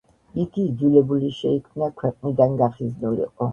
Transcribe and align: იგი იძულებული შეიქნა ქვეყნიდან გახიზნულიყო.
იგი 0.43 0.63
იძულებული 0.69 1.29
შეიქნა 1.41 1.91
ქვეყნიდან 2.01 2.59
გახიზნულიყო. 2.65 3.49